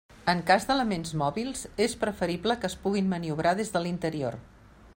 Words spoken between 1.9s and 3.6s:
preferible que es puguin maniobrar